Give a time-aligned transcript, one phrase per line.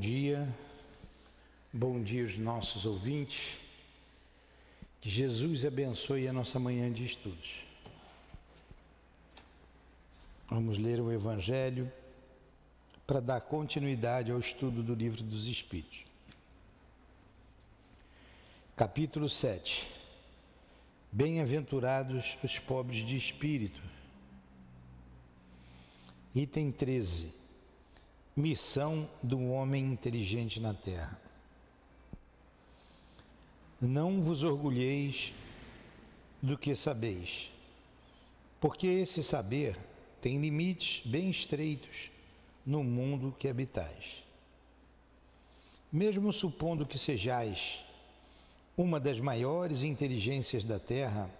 [0.00, 0.48] dia,
[1.70, 3.58] bom dia aos nossos ouvintes.
[4.98, 7.66] Que Jesus abençoe a nossa manhã de estudos.
[10.48, 11.92] Vamos ler o Evangelho
[13.06, 16.04] para dar continuidade ao estudo do Livro dos Espíritos.
[18.74, 19.86] Capítulo 7
[21.12, 23.82] Bem-aventurados os pobres de espírito.
[26.34, 27.39] Item 13
[28.40, 31.20] Missão do homem inteligente na terra.
[33.78, 35.32] Não vos orgulheis
[36.40, 37.50] do que sabeis,
[38.58, 39.76] porque esse saber
[40.22, 42.10] tem limites bem estreitos
[42.64, 44.24] no mundo que habitais.
[45.92, 47.84] Mesmo supondo que sejais
[48.74, 51.30] uma das maiores inteligências da terra,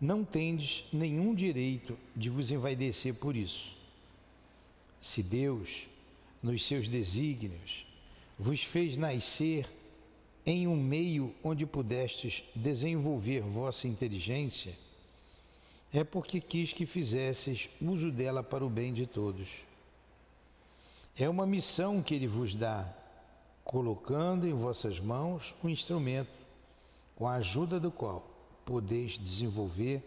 [0.00, 3.83] não tendes nenhum direito de vos envaidecer por isso
[5.04, 5.86] se Deus,
[6.42, 7.86] nos seus desígnios,
[8.38, 9.68] vos fez nascer
[10.46, 14.72] em um meio onde pudestes desenvolver vossa inteligência,
[15.92, 19.46] é porque quis que fizesses uso dela para o bem de todos.
[21.18, 22.90] É uma missão que Ele vos dá,
[23.62, 26.32] colocando em vossas mãos um instrumento
[27.14, 28.26] com a ajuda do qual
[28.64, 30.02] podeis desenvolver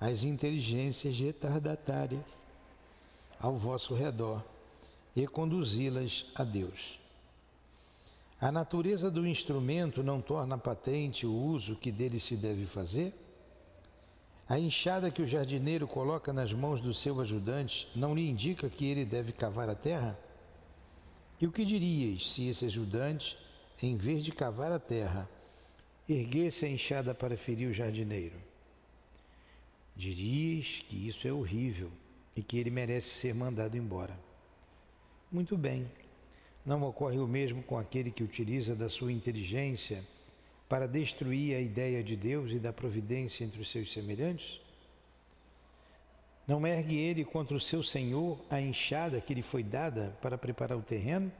[0.00, 2.38] as inteligências retardatárias
[3.40, 4.44] ao vosso redor
[5.14, 6.98] e conduzi-las a Deus.
[8.40, 13.12] A natureza do instrumento não torna patente o uso que dele se deve fazer?
[14.48, 18.86] A enxada que o jardineiro coloca nas mãos do seu ajudante não lhe indica que
[18.86, 20.18] ele deve cavar a terra?
[21.40, 23.36] E o que dirias se esse ajudante,
[23.82, 25.28] em vez de cavar a terra,
[26.08, 28.36] erguesse a enxada para ferir o jardineiro?
[29.96, 31.90] Dirias que isso é horrível
[32.38, 34.16] e que ele merece ser mandado embora.
[35.30, 35.90] Muito bem.
[36.64, 40.04] Não ocorre o mesmo com aquele que utiliza da sua inteligência
[40.68, 44.60] para destruir a ideia de Deus e da providência entre os seus semelhantes?
[46.46, 50.78] Não ergue ele contra o seu Senhor a enxada que lhe foi dada para preparar
[50.78, 51.32] o terreno?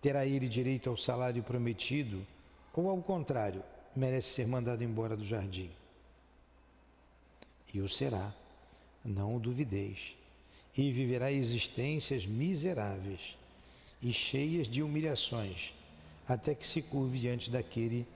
[0.00, 2.26] Terá ele direito ao salário prometido
[2.72, 3.62] ou, ao contrário,
[3.94, 5.70] merece ser mandado embora do jardim?
[7.74, 8.32] E o será
[9.08, 10.16] não o duvideis,
[10.76, 13.36] e viverá existências miseráveis
[14.02, 15.74] e cheias de humilhações,
[16.28, 18.06] até que se curve diante daquele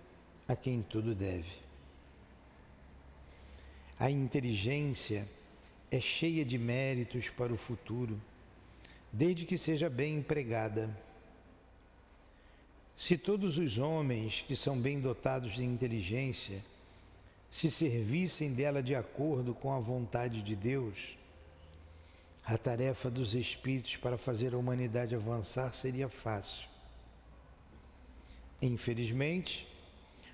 [0.47, 1.51] a quem tudo deve.
[3.99, 5.29] A inteligência
[5.91, 8.21] é cheia de méritos para o futuro,
[9.13, 10.97] desde que seja bem empregada.
[12.97, 16.63] Se todos os homens que são bem dotados de inteligência
[17.53, 21.19] se servissem dela de acordo com a vontade de Deus,
[22.43, 26.67] a tarefa dos espíritos para fazer a humanidade avançar seria fácil.
[28.62, 29.69] Infelizmente,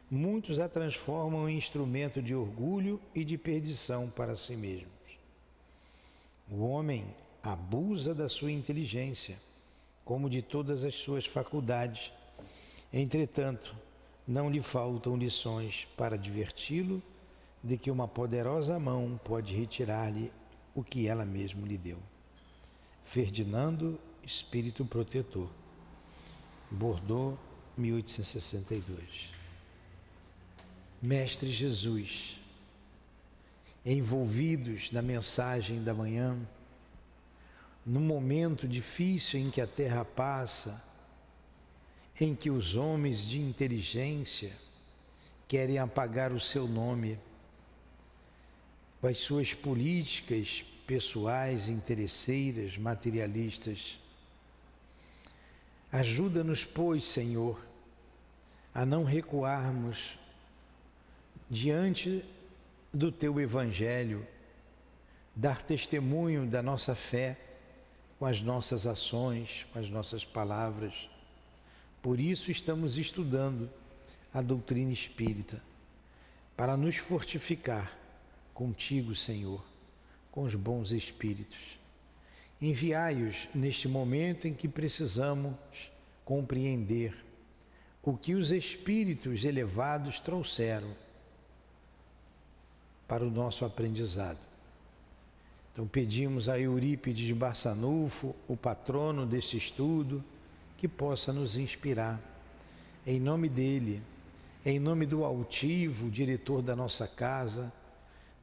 [0.09, 4.89] muitos a transformam em instrumento de orgulho e de perdição para si mesmos.
[6.49, 7.05] O homem
[7.43, 9.37] abusa da sua inteligência,
[10.05, 12.13] como de todas as suas faculdades.
[12.93, 13.75] Entretanto,
[14.29, 17.03] não lhe faltam lições para diverti-lo
[17.65, 20.31] de que uma poderosa mão pode retirar-lhe
[20.75, 21.99] o que ela mesma lhe deu.
[23.03, 25.49] Ferdinando, Espírito Protetor.
[26.71, 27.39] Bordeaux,
[27.75, 29.33] 1862.
[31.01, 32.39] Mestre Jesus,
[33.87, 36.37] envolvidos na mensagem da manhã,
[37.87, 40.83] no momento difícil em que a terra passa,
[42.21, 44.53] em que os homens de inteligência
[45.47, 47.19] querem apagar o seu nome
[49.01, 54.01] com as suas políticas pessoais, interesseiras, materialistas.
[55.93, 57.65] Ajuda-nos, pois, Senhor,
[58.75, 60.19] a não recuarmos
[61.49, 62.25] diante
[62.93, 64.27] do teu Evangelho,
[65.35, 67.39] dar testemunho da nossa fé
[68.19, 71.09] com as nossas ações, com as nossas palavras
[72.03, 73.71] por isso estamos estudando
[74.33, 75.63] a doutrina espírita,
[76.57, 77.97] para nos fortificar
[78.53, 79.65] contigo, Senhor,
[80.31, 81.79] com os bons espíritos.
[82.61, 85.55] Enviai-os neste momento em que precisamos
[86.25, 87.15] compreender
[88.09, 90.91] o que os espíritos elevados trouxeram
[93.07, 94.39] para o nosso aprendizado.
[95.73, 100.25] Então pedimos a Eurípides Barçanufo, o patrono deste estudo,
[100.79, 102.19] que possa nos inspirar.
[103.07, 104.01] Em nome dele,
[104.65, 107.73] em nome do altivo, diretor da nossa casa,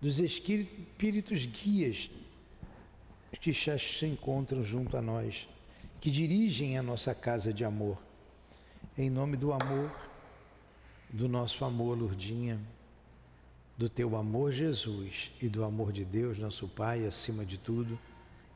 [0.01, 2.11] dos espíritos guias
[3.39, 5.47] que já se encontram junto a nós
[5.99, 7.97] que dirigem a nossa casa de amor.
[8.97, 9.91] Em nome do amor,
[11.09, 12.59] do nosso amor, Lourdinha,
[13.77, 17.97] do teu amor, Jesus, e do amor de Deus, nosso Pai, acima de tudo,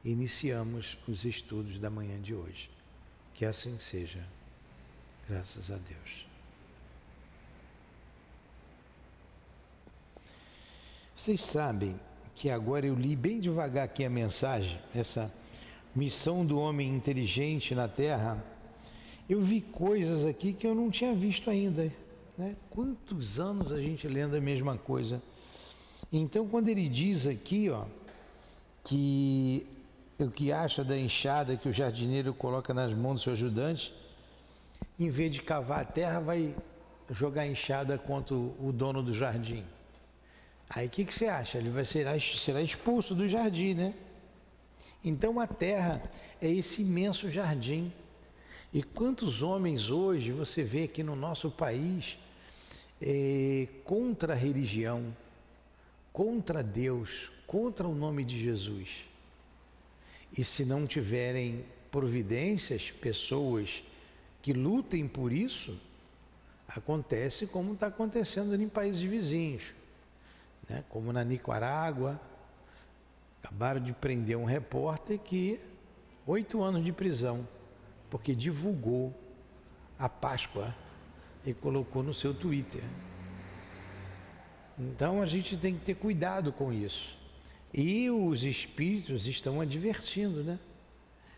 [0.03, 2.69] iniciamos os estudos da manhã de hoje.
[3.39, 4.19] Que assim seja.
[5.29, 6.27] Graças a Deus.
[11.15, 11.97] Vocês sabem
[12.35, 15.33] que agora eu li bem devagar aqui a mensagem, essa
[15.95, 18.43] missão do homem inteligente na Terra.
[19.29, 21.89] Eu vi coisas aqui que eu não tinha visto ainda.
[22.37, 22.57] Né?
[22.69, 25.23] Quantos anos a gente lendo a mesma coisa?
[26.11, 27.85] Então, quando ele diz aqui, ó,
[28.83, 29.48] que
[30.23, 33.93] o que acha da enxada que o jardineiro coloca nas mãos do seu ajudante,
[34.99, 36.53] em vez de cavar a terra, vai
[37.11, 39.63] jogar enxada contra o dono do jardim.
[40.69, 41.57] Aí o que, que você acha?
[41.57, 43.93] Ele vai ser, será expulso do jardim, né?
[45.03, 46.01] Então a terra
[46.41, 47.91] é esse imenso jardim.
[48.71, 52.19] E quantos homens hoje você vê aqui no nosso país
[53.01, 55.15] é, contra a religião,
[56.13, 59.05] contra Deus, contra o nome de Jesus?
[60.37, 63.83] E se não tiverem providências, pessoas
[64.41, 65.79] que lutem por isso,
[66.67, 69.73] acontece como está acontecendo em países vizinhos
[70.69, 70.83] né?
[70.87, 72.21] como na Nicarágua,
[73.43, 75.59] acabaram de prender um repórter que
[76.27, 77.47] oito anos de prisão,
[78.09, 79.13] porque divulgou
[79.97, 80.73] a Páscoa
[81.45, 82.83] e colocou no seu Twitter.
[84.77, 87.17] Então a gente tem que ter cuidado com isso.
[87.73, 90.59] E os espíritos estão advertindo, né?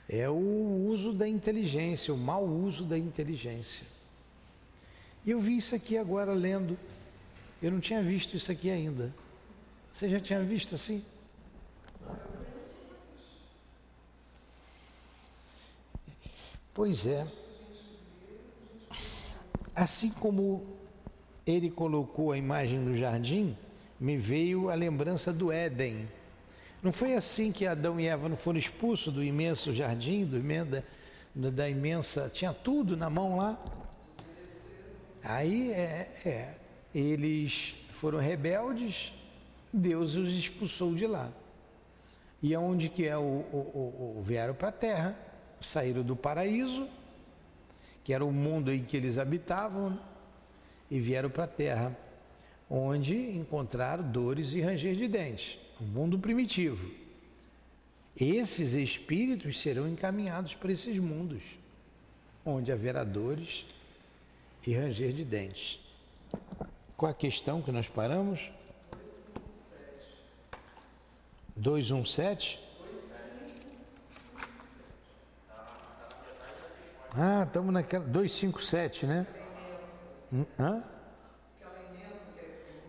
[0.07, 3.85] É o uso da inteligência, o mau uso da inteligência.
[5.25, 6.77] E eu vi isso aqui agora lendo.
[7.61, 9.13] Eu não tinha visto isso aqui ainda.
[9.93, 11.03] Você já tinha visto assim?
[16.73, 17.27] Pois é.
[19.75, 20.65] Assim como
[21.45, 23.55] ele colocou a imagem do jardim,
[23.99, 26.07] me veio a lembrança do Éden.
[26.83, 30.83] Não foi assim que Adão e Eva não foram expulsos do imenso jardim, do imenda,
[31.35, 32.27] da imensa.
[32.33, 33.63] Tinha tudo na mão lá.
[35.23, 36.55] Aí é, é,
[36.93, 39.13] eles foram rebeldes,
[39.71, 41.29] Deus os expulsou de lá.
[42.41, 45.15] E aonde que é o, o, o vieram para a terra,
[45.61, 46.87] saíram do paraíso,
[48.03, 49.99] que era o mundo em que eles habitavam,
[50.89, 51.95] e vieram para a terra,
[52.73, 56.89] onde encontraram dores e ranger de dentes, um mundo primitivo.
[58.15, 61.43] Esses espíritos serão encaminhados para esses mundos,
[62.45, 63.65] onde haverá dores
[64.65, 65.81] e ranger de dentes.
[66.95, 68.49] Qual a questão que nós paramos?
[71.57, 72.57] 217?
[77.17, 78.05] Ah, estamos naquela.
[78.05, 79.27] 257, né?
[80.31, 80.83] Hum, hã?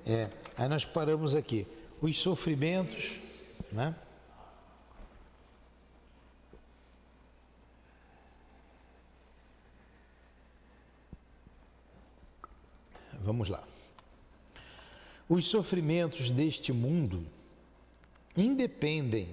[0.07, 1.67] É, aí nós paramos aqui.
[2.01, 3.19] Os sofrimentos,
[3.71, 3.95] né?
[13.21, 13.63] Vamos lá.
[15.29, 17.25] Os sofrimentos deste mundo
[18.37, 19.29] independem,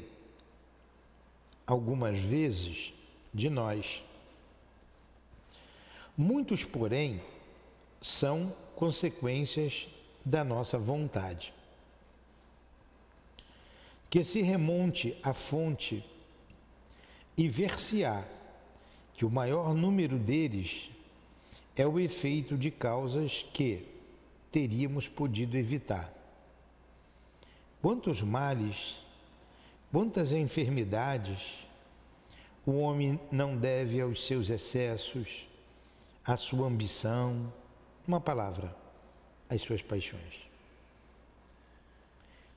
[1.66, 2.94] algumas vezes,
[3.34, 4.04] de nós.
[6.16, 7.22] Muitos, porém,
[8.02, 9.88] são consequências
[10.26, 11.54] da nossa vontade.
[14.10, 16.04] Que se remonte à fonte
[17.38, 18.24] e ver-se-á
[19.14, 20.90] que o maior número deles
[21.76, 23.86] é o efeito de causas que
[24.52, 26.14] teríamos podido evitar.
[27.82, 29.02] Quantos males,
[29.92, 31.66] quantas enfermidades
[32.66, 35.48] o homem não deve aos seus excessos,
[36.26, 37.52] à sua ambição,
[38.08, 38.76] uma palavra,
[39.50, 40.48] às suas paixões.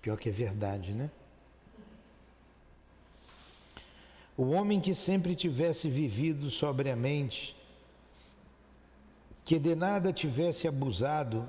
[0.00, 1.10] Pior que é verdade, né?
[4.36, 7.54] O homem que sempre tivesse vivido sobriamente,
[9.44, 11.48] que de nada tivesse abusado,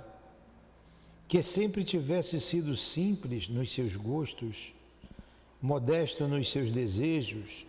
[1.27, 4.73] que sempre tivesse sido simples nos seus gostos,
[5.61, 7.65] modesto nos seus desejos,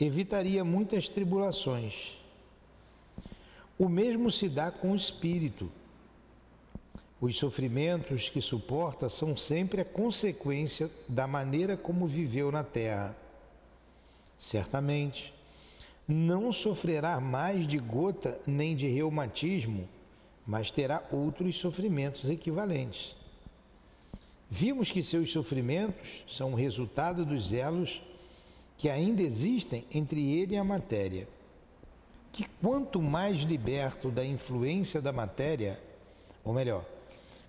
[0.00, 2.16] evitaria muitas tribulações.
[3.78, 5.70] O mesmo se dá com o espírito.
[7.20, 13.16] Os sofrimentos que suporta são sempre a consequência da maneira como viveu na terra.
[14.38, 15.32] Certamente,
[16.06, 19.88] não sofrerá mais de gota nem de reumatismo
[20.46, 23.16] mas terá outros sofrimentos equivalentes.
[24.50, 28.02] Vimos que seus sofrimentos são o resultado dos elos
[28.76, 31.26] que ainda existem entre ele e a matéria.
[32.30, 35.80] Que quanto mais liberto da influência da matéria,
[36.44, 36.84] ou melhor,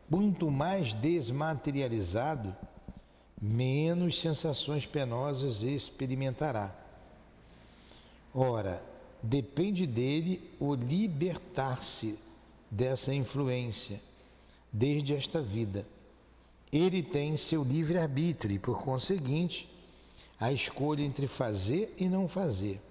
[0.10, 2.56] quanto mais desmaterializado,
[3.42, 6.74] menos sensações penosas experimentará.
[8.34, 8.84] Ora,
[9.22, 12.20] depende dele o libertar-se
[12.70, 14.00] dessa influência
[14.72, 15.86] desde esta vida.
[16.72, 19.70] Ele tem seu livre-arbítrio e, por conseguinte,
[20.40, 22.82] a escolha entre fazer e não fazer.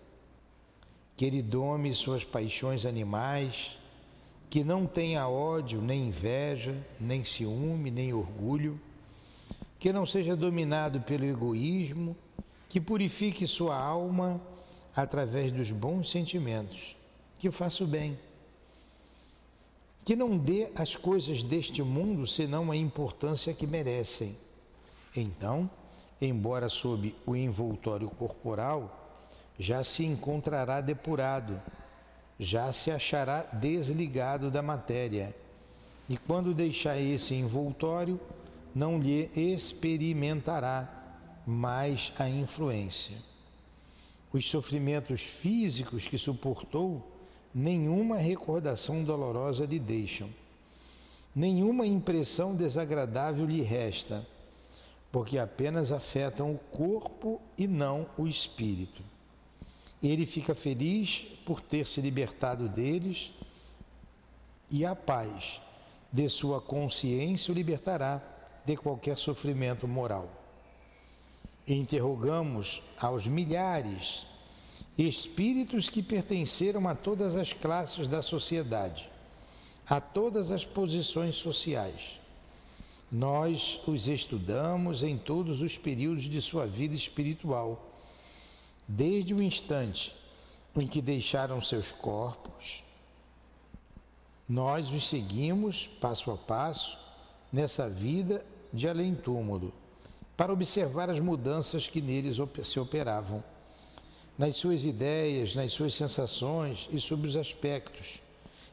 [1.17, 3.77] Que ele dome suas paixões animais,
[4.51, 8.81] que não tenha ódio, nem inveja, nem ciúme, nem orgulho,
[9.79, 12.17] que não seja dominado pelo egoísmo,
[12.69, 14.41] que purifique sua alma
[14.95, 16.97] através dos bons sentimentos,
[17.39, 18.17] que faça o bem
[20.05, 24.37] que não dê às coisas deste mundo senão a importância que merecem.
[25.17, 25.71] Então,
[26.21, 29.01] embora sob o envoltório corporal,
[29.59, 31.61] já se encontrará depurado,
[32.39, 35.35] já se achará desligado da matéria.
[36.09, 38.21] E quando deixar esse envoltório,
[38.75, 40.89] não lhe experimentará
[41.47, 43.17] mais a influência.
[44.33, 47.11] Os sofrimentos físicos que suportou
[47.55, 50.29] nenhuma recordação dolorosa lhe deixam,
[51.35, 54.27] nenhuma impressão desagradável lhe resta,
[55.13, 59.03] porque apenas afetam o corpo e não o espírito.
[60.05, 63.33] Ele fica feliz por ter se libertado deles
[64.71, 65.63] e a paz
[66.13, 68.23] de sua consciência o libertará
[68.67, 70.29] de qualquer sofrimento moral.
[71.67, 74.27] Interrogamos aos milhares
[74.97, 79.11] espíritos que pertenceram a todas as classes da sociedade,
[79.89, 82.21] a todas as posições sociais.
[83.11, 87.94] Nós os estudamos em todos os períodos de sua vida espiritual,
[88.87, 90.15] desde o instante
[90.77, 92.83] em que deixaram seus corpos.
[94.49, 96.99] Nós os seguimos passo a passo
[97.53, 99.73] nessa vida de além-túmulo,
[100.37, 103.43] para observar as mudanças que neles se operavam
[104.37, 108.21] nas suas ideias, nas suas sensações e sobre os aspectos.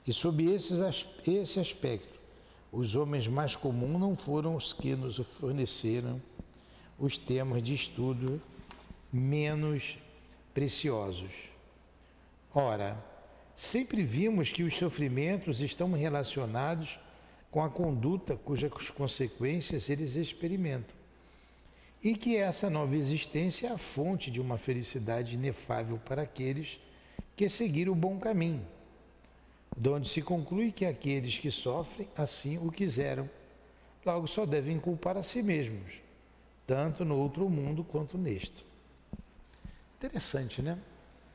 [0.05, 0.79] E sob esses,
[1.27, 2.19] esse aspecto,
[2.71, 6.19] os homens mais comuns não foram os que nos forneceram
[6.97, 8.41] os temas de estudo
[9.11, 9.99] menos
[10.53, 11.49] preciosos.
[12.53, 12.97] Ora,
[13.55, 16.99] sempre vimos que os sofrimentos estão relacionados
[17.49, 20.95] com a conduta cujas consequências eles experimentam
[22.03, 26.79] e que essa nova existência é a fonte de uma felicidade inefável para aqueles
[27.35, 28.65] que seguiram o bom caminho,
[29.77, 33.29] de onde se conclui que aqueles que sofrem assim o quiseram,
[34.03, 36.01] logo só devem culpar a si mesmos,
[36.65, 38.70] tanto no outro mundo quanto neste.
[40.01, 40.79] Interessante, né?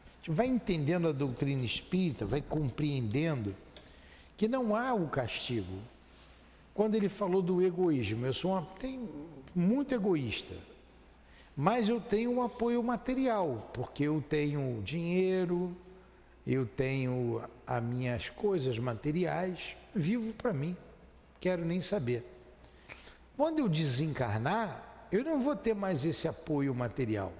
[0.08, 3.54] A gente vai entendendo a doutrina espírita, vai compreendendo
[4.36, 5.78] que não há o castigo.
[6.74, 9.08] Quando ele falou do egoísmo, eu sou uma, tem,
[9.54, 10.56] muito egoísta,
[11.56, 15.74] mas eu tenho um apoio material, porque eu tenho dinheiro,
[16.44, 20.76] eu tenho as minhas coisas materiais, vivo para mim,
[21.38, 22.26] quero nem saber.
[23.36, 27.32] Quando eu desencarnar, eu não vou ter mais esse apoio material.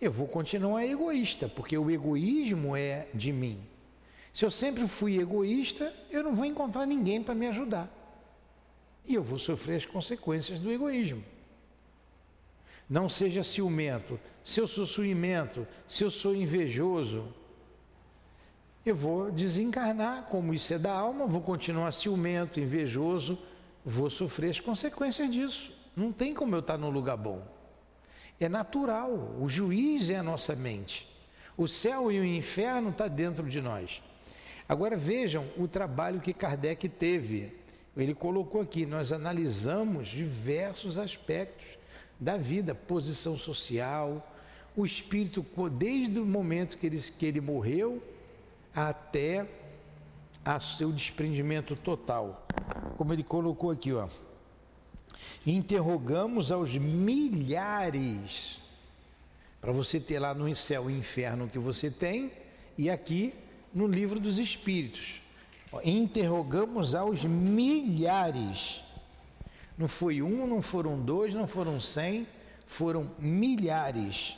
[0.00, 3.60] Eu vou continuar egoísta, porque o egoísmo é de mim.
[4.32, 7.90] Se eu sempre fui egoísta, eu não vou encontrar ninguém para me ajudar
[9.06, 11.22] e eu vou sofrer as consequências do egoísmo.
[12.88, 14.18] Não seja ciumento.
[14.44, 17.26] Se eu sou ciumento, se eu sou invejoso,
[18.84, 23.38] eu vou desencarnar, como isso é da alma, vou continuar ciumento, invejoso,
[23.84, 25.72] vou sofrer as consequências disso.
[25.96, 27.42] Não tem como eu estar num lugar bom.
[28.38, 31.08] É natural, o juiz é a nossa mente.
[31.56, 34.02] O céu e o inferno está dentro de nós.
[34.68, 37.52] Agora vejam o trabalho que Kardec teve
[37.96, 41.78] ele colocou aqui, nós analisamos diversos aspectos
[42.20, 44.34] da vida, posição social,
[44.76, 48.02] o espírito, desde o momento que ele, que ele morreu
[48.74, 49.46] até
[50.44, 52.46] a seu desprendimento total.
[52.98, 54.08] Como ele colocou aqui, ó.
[55.46, 58.60] Interrogamos aos milhares,
[59.60, 62.32] para você ter lá no céu o inferno que você tem,
[62.76, 63.32] e aqui
[63.72, 65.20] no livro dos Espíritos
[65.84, 68.82] interrogamos aos milhares.
[69.76, 72.26] Não foi um, não foram dois, não foram cem,
[72.66, 74.36] foram milhares.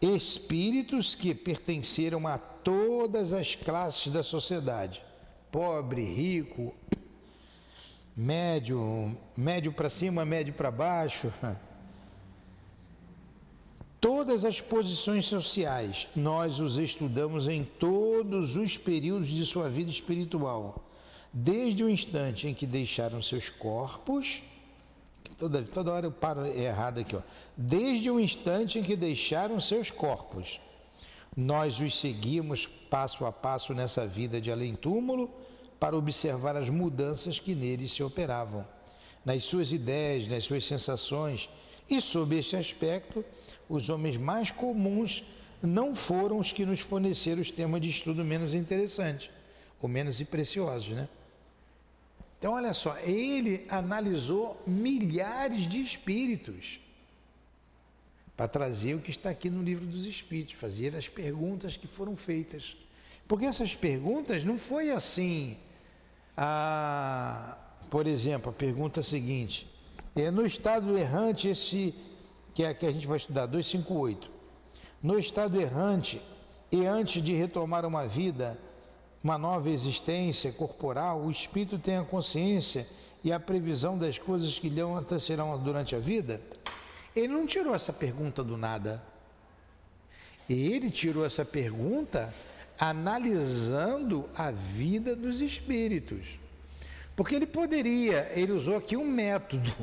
[0.00, 5.02] Espíritos que pertenceram a todas as classes da sociedade:
[5.50, 6.74] pobre, rico,
[8.16, 11.30] médio, médio para cima, médio para baixo.
[14.00, 20.82] Todas as posições sociais, nós os estudamos em todos os períodos de sua vida espiritual,
[21.32, 24.42] desde o instante em que deixaram seus corpos.
[25.38, 27.20] Toda, toda hora eu paro errado aqui, ó.
[27.56, 30.60] Desde o instante em que deixaram seus corpos,
[31.36, 35.30] nós os seguimos passo a passo nessa vida de além-túmulo
[35.78, 38.66] para observar as mudanças que neles se operavam,
[39.24, 41.48] nas suas ideias, nas suas sensações,
[41.88, 43.24] e sob este aspecto,
[43.68, 45.24] os homens mais comuns
[45.62, 49.30] não foram os que nos forneceram os temas de estudo menos interessantes,
[49.80, 51.08] ou menos preciosos, né?
[52.38, 56.78] Então, olha só, ele analisou milhares de espíritos
[58.36, 62.14] para trazer o que está aqui no livro dos espíritos, fazer as perguntas que foram
[62.14, 62.76] feitas.
[63.26, 65.56] Porque essas perguntas não foi assim,
[66.36, 67.56] a,
[67.90, 69.66] por exemplo, a pergunta seguinte,
[70.14, 71.94] é no estado errante esse
[72.54, 74.30] que é que a gente vai estudar, 258.
[75.02, 76.20] No estado errante
[76.72, 78.58] e antes de retomar uma vida,
[79.22, 82.86] uma nova existência corporal, o espírito tem a consciência
[83.22, 86.40] e a previsão das coisas que lhe acontecerão durante a vida?
[87.14, 89.02] Ele não tirou essa pergunta do nada.
[90.48, 92.32] Ele tirou essa pergunta
[92.78, 96.38] analisando a vida dos espíritos.
[97.14, 99.74] Porque ele poderia, ele usou aqui um método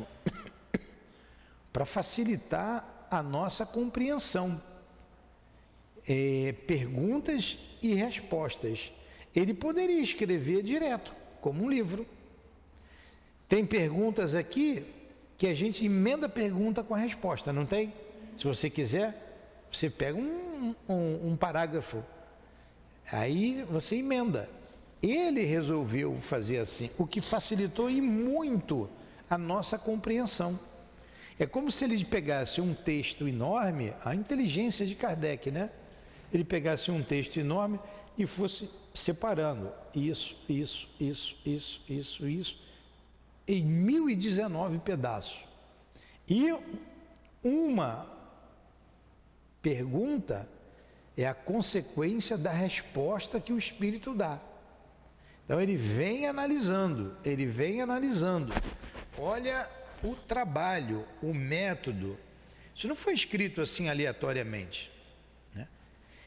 [1.74, 4.62] para facilitar a nossa compreensão.
[6.08, 8.92] É, perguntas e respostas.
[9.36, 12.06] Ele poderia escrever direto, como um livro.
[13.48, 14.86] Tem perguntas aqui
[15.38, 17.94] que a gente emenda pergunta com a resposta, não tem?
[18.38, 22.04] Se você quiser, você pega um, um, um parágrafo,
[23.12, 24.50] aí você emenda.
[25.02, 28.90] Ele resolveu fazer assim, o que facilitou e muito
[29.30, 30.60] a nossa compreensão.
[31.38, 35.70] É como se ele pegasse um texto enorme, a inteligência de Kardec, né?
[36.32, 37.80] Ele pegasse um texto enorme
[38.18, 42.62] e fosse separando isso, isso, isso, isso, isso, isso,
[43.48, 45.44] em 1019 pedaços.
[46.28, 46.56] E
[47.44, 48.08] uma
[49.62, 50.48] pergunta
[51.16, 54.40] é a consequência da resposta que o espírito dá.
[55.46, 58.54] Então ele vem analisando, ele vem analisando.
[59.18, 59.70] Olha
[60.04, 62.18] o trabalho, o método.
[62.74, 64.92] Isso não foi escrito assim aleatoriamente.
[65.54, 65.68] Né?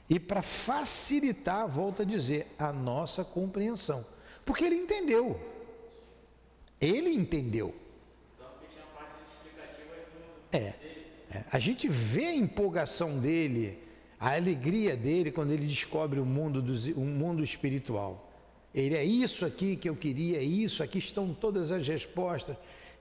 [0.09, 4.07] E para facilitar, volta a dizer, a nossa compreensão.
[4.45, 5.41] Porque ele entendeu.
[6.81, 7.75] Ele entendeu.
[10.53, 10.75] É,
[11.31, 11.45] é.
[11.51, 13.79] A gente vê a empolgação dele,
[14.19, 18.33] a alegria dele quando ele descobre o mundo, do, o mundo espiritual.
[18.75, 22.57] Ele é isso aqui que eu queria, é isso, aqui estão todas as respostas.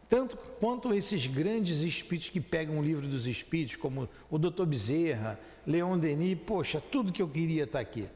[0.07, 4.65] Tanto quanto esses grandes espíritos que pegam o livro dos espíritos, como o Dr.
[4.65, 8.07] Bezerra, Leon Denis, poxa, tudo que eu queria está aqui.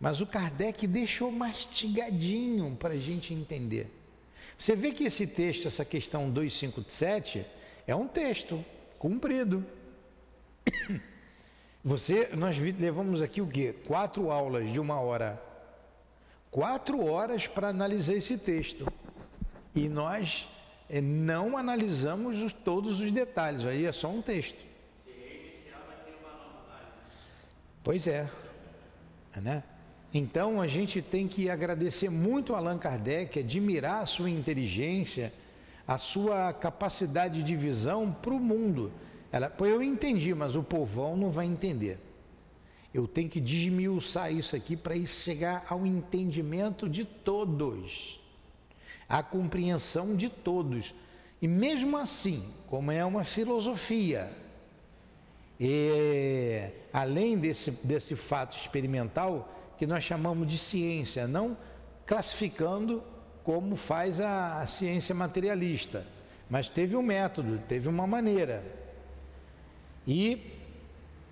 [0.00, 3.88] Mas o Kardec deixou mastigadinho para a gente entender.
[4.58, 7.46] Você vê que esse texto, essa questão 257,
[7.86, 8.64] é um texto
[8.98, 9.64] comprido.
[11.82, 13.74] Você, nós levamos aqui o quê?
[13.86, 15.42] Quatro aulas de uma hora.
[16.50, 18.86] Quatro horas para analisar esse texto.
[19.74, 20.48] E nós
[20.90, 24.58] é, não analisamos os, todos os detalhes, aí é só um texto.
[25.02, 25.10] Se
[25.70, 26.86] vai ter uma novidade.
[27.82, 28.28] Pois é.
[29.36, 29.62] Né?
[30.12, 35.32] Então a gente tem que agradecer muito a Allan Kardec, admirar a sua inteligência,
[35.86, 38.92] a sua capacidade de visão para o mundo.
[39.32, 41.98] Ela, eu entendi, mas o povão não vai entender.
[42.92, 48.20] Eu tenho que desmiuçar isso aqui para chegar ao entendimento de todos
[49.10, 50.94] a compreensão de todos.
[51.42, 54.30] E mesmo assim, como é uma filosofia,
[55.58, 61.56] e, além desse, desse fato experimental, que nós chamamos de ciência, não
[62.06, 63.02] classificando
[63.42, 66.06] como faz a, a ciência materialista,
[66.48, 68.79] mas teve um método, teve uma maneira.
[70.10, 70.42] E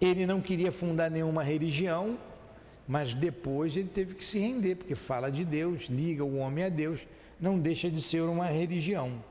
[0.01, 2.17] ele não queria fundar nenhuma religião,
[2.87, 6.69] mas depois ele teve que se render, porque fala de Deus, liga o homem a
[6.69, 7.05] Deus
[7.41, 9.23] não deixa de ser uma religião.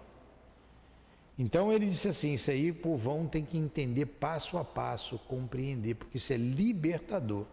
[1.39, 6.17] Então ele disse assim: Isso aí povão tem que entender passo a passo, compreender, porque
[6.17, 7.45] isso é libertador.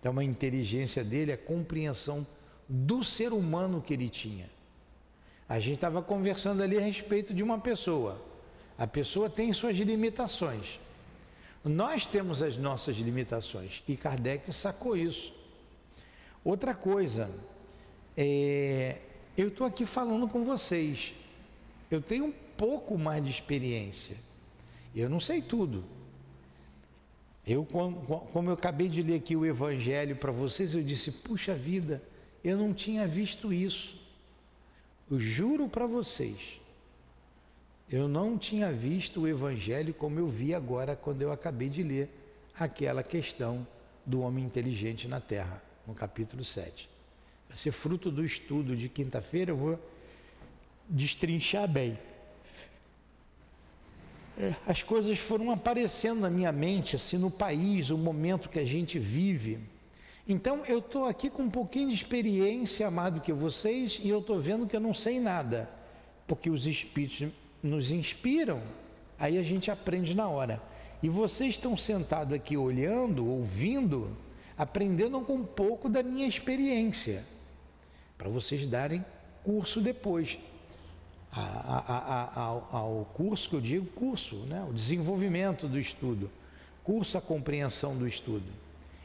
[0.00, 2.26] Então a inteligência dele, a compreensão
[2.66, 4.48] do ser humano que ele tinha.
[5.46, 8.22] A gente estava conversando ali a respeito de uma pessoa.
[8.78, 10.80] A pessoa tem suas limitações.
[11.64, 15.32] Nós temos as nossas limitações e Kardec sacou isso.
[16.44, 17.30] Outra coisa,
[18.14, 19.00] é,
[19.36, 21.14] eu estou aqui falando com vocês.
[21.90, 24.16] Eu tenho um pouco mais de experiência.
[24.94, 25.84] Eu não sei tudo.
[27.46, 32.02] Eu, como eu acabei de ler aqui o Evangelho para vocês, eu disse: puxa vida,
[32.42, 33.98] eu não tinha visto isso.
[35.10, 36.60] Eu juro para vocês,
[37.90, 42.08] eu não tinha visto o Evangelho como eu vi agora quando eu acabei de ler
[42.58, 43.66] aquela questão
[44.06, 46.88] do homem inteligente na Terra, no capítulo 7.
[47.48, 49.78] Vai ser fruto do estudo de quinta-feira, eu vou
[50.88, 51.98] destrinchar bem.
[54.36, 58.64] É, as coisas foram aparecendo na minha mente, assim, no país, o momento que a
[58.64, 59.60] gente vive.
[60.26, 64.40] Então, eu estou aqui com um pouquinho de experiência, amado, que vocês, e eu estou
[64.40, 65.70] vendo que eu não sei nada,
[66.26, 67.28] porque os Espíritos
[67.64, 68.60] nos inspiram,
[69.18, 70.62] aí a gente aprende na hora.
[71.02, 74.14] E vocês estão sentados aqui olhando, ouvindo,
[74.56, 77.24] aprendendo com um pouco da minha experiência,
[78.18, 79.04] para vocês darem
[79.42, 80.38] curso depois
[81.32, 84.64] a, a, a, ao, curso que eu digo curso, né?
[84.68, 86.30] o desenvolvimento do estudo,
[86.84, 88.46] curso a compreensão do estudo.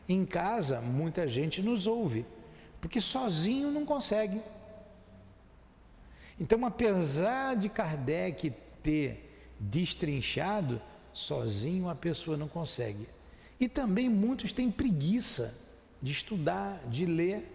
[0.07, 2.25] Em casa, muita gente nos ouve,
[2.81, 4.41] porque sozinho não consegue.
[6.39, 13.07] Então, apesar de Kardec ter destrinchado, sozinho a pessoa não consegue.
[13.59, 15.53] E também muitos têm preguiça
[16.01, 17.45] de estudar, de ler.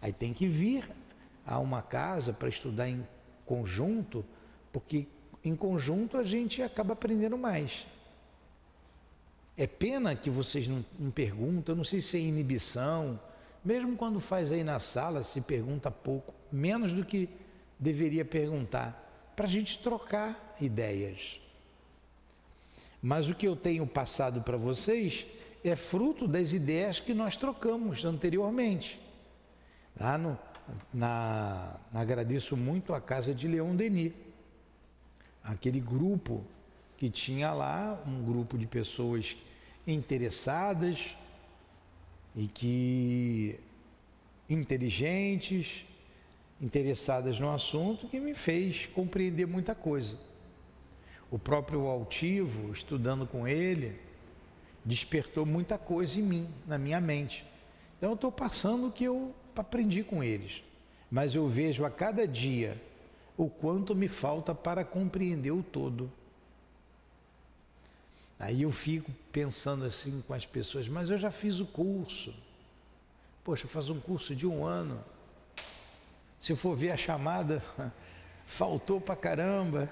[0.00, 0.88] Aí tem que vir
[1.44, 3.04] a uma casa para estudar em
[3.44, 4.24] conjunto,
[4.72, 5.08] porque
[5.44, 7.86] em conjunto a gente acaba aprendendo mais.
[9.56, 13.18] É pena que vocês não, não perguntam, não sei se é inibição,
[13.64, 17.28] mesmo quando faz aí na sala, se pergunta pouco, menos do que
[17.78, 21.40] deveria perguntar, para a gente trocar ideias.
[23.00, 25.26] Mas o que eu tenho passado para vocês
[25.62, 29.00] é fruto das ideias que nós trocamos anteriormente.
[29.98, 30.38] Lá no,
[30.92, 34.12] na, agradeço muito a casa de Leon Denis,
[35.42, 36.44] aquele grupo
[36.96, 39.36] que tinha lá, um grupo de pessoas
[39.86, 41.16] interessadas
[42.34, 43.58] e que
[44.48, 45.86] inteligentes,
[46.60, 50.18] interessadas no assunto, que me fez compreender muita coisa.
[51.30, 53.98] O próprio altivo, estudando com ele,
[54.84, 57.44] despertou muita coisa em mim, na minha mente.
[57.96, 60.62] Então eu estou passando o que eu aprendi com eles,
[61.10, 62.80] mas eu vejo a cada dia
[63.36, 66.10] o quanto me falta para compreender o todo.
[68.38, 72.32] Aí eu fico pensando assim com as pessoas, mas eu já fiz o curso.
[73.42, 75.04] Poxa, faz um curso de um ano.
[76.40, 77.62] Se for ver a chamada,
[78.46, 79.88] faltou pra caramba.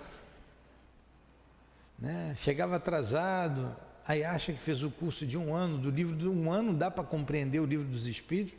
[1.98, 2.34] Né?
[2.38, 3.74] Chegava atrasado,
[4.06, 6.90] aí acha que fez o curso de um ano, do livro de um ano dá
[6.90, 8.58] para compreender o livro dos Espíritos?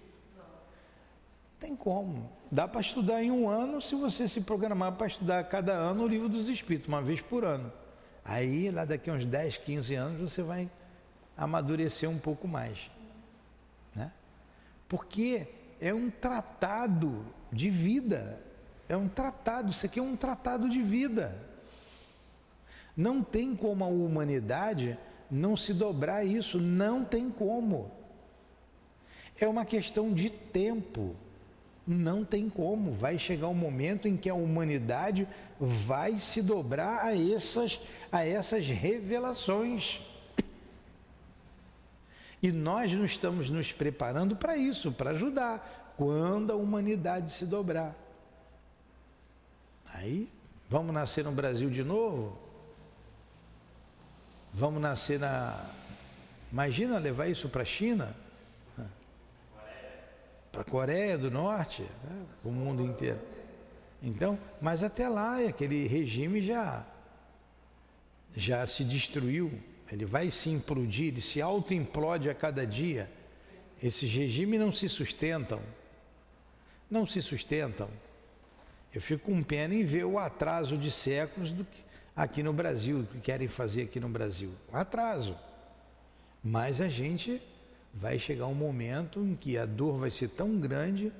[1.59, 2.31] Tem como.
[2.51, 6.07] Dá para estudar em um ano se você se programar para estudar cada ano o
[6.07, 7.71] livro dos Espíritos, uma vez por ano.
[8.23, 10.69] Aí, lá daqui a uns 10, 15 anos, você vai
[11.35, 12.91] amadurecer um pouco mais.
[13.95, 14.11] Né?
[14.87, 15.47] Porque
[15.79, 18.39] é um tratado de vida.
[18.89, 21.35] É um tratado, isso aqui é um tratado de vida.
[22.95, 24.97] Não tem como a humanidade
[25.29, 27.91] não se dobrar isso, não tem como.
[29.39, 31.15] É uma questão de tempo.
[31.85, 32.91] Não tem como.
[32.91, 35.27] Vai chegar um momento em que a humanidade
[35.59, 37.79] vai se dobrar a essas,
[38.11, 40.01] a essas revelações.
[42.41, 47.95] E nós não estamos nos preparando para isso, para ajudar, quando a humanidade se dobrar.
[49.93, 50.29] Aí,
[50.69, 52.37] vamos nascer no Brasil de novo?
[54.53, 55.65] Vamos nascer na.
[56.51, 58.15] Imagina levar isso para a China?
[60.57, 63.19] para a Coreia do Norte, né, o mundo inteiro.
[64.01, 66.83] Então, mas até lá aquele regime já
[68.35, 69.51] já se destruiu,
[69.91, 73.09] ele vai se implodir, ele se autoimplode a cada dia.
[73.81, 75.61] Esses regimes não se sustentam.
[76.89, 77.89] Não se sustentam.
[78.93, 83.07] Eu fico com pena em ver o atraso de séculos do que aqui no Brasil,
[83.11, 84.51] que querem fazer aqui no Brasil.
[84.73, 85.37] Atraso.
[86.43, 87.41] Mas a gente
[87.93, 91.11] vai chegar um momento em que a dor vai ser tão grande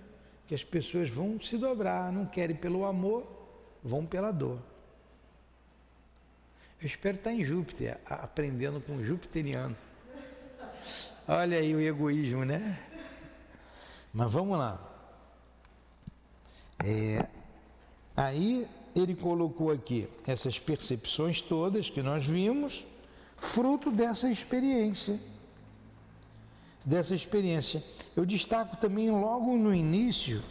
[0.48, 3.28] que as pessoas vão se dobrar, não querem pelo amor,
[3.84, 4.60] vão pela dor.
[6.80, 9.76] Eu espero estar em Júpiter, aprendendo com o jupiteriano.
[11.28, 12.80] Olha aí o egoísmo, né?
[14.14, 14.80] Mas vamos lá.
[16.84, 17.26] É,
[18.16, 22.86] aí ele colocou aqui essas percepções todas que nós vimos,
[23.36, 25.20] fruto dessa experiência
[26.88, 27.84] dessa experiência.
[28.16, 30.42] Eu destaco também logo no início,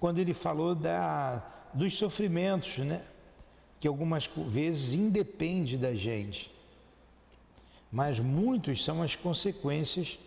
[0.00, 1.42] quando ele falou da,
[1.74, 3.02] dos sofrimentos, né?
[3.84, 6.50] Que algumas vezes independe da gente.
[7.92, 10.18] mas muitos são as consequências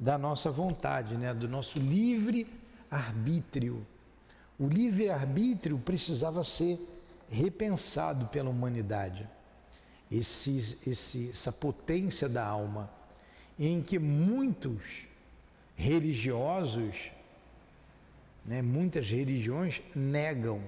[0.00, 1.32] da nossa vontade, né?
[1.32, 2.48] do nosso livre
[2.90, 3.86] arbítrio.
[4.58, 6.76] O livre arbítrio precisava ser
[7.30, 9.28] repensado pela humanidade.
[10.10, 12.90] Esse, esse, essa potência da alma,
[13.56, 15.04] em que muitos
[15.76, 17.12] religiosos,
[18.44, 20.60] né, muitas religiões negam